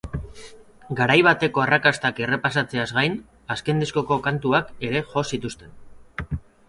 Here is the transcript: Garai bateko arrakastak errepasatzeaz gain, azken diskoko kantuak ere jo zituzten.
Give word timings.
Garai 0.99 1.17
bateko 1.27 1.61
arrakastak 1.65 2.21
errepasatzeaz 2.27 2.87
gain, 3.01 3.17
azken 3.57 3.85
diskoko 3.85 4.19
kantuak 4.29 4.73
ere 4.89 5.03
jo 5.13 5.25
zituzten. 5.35 6.41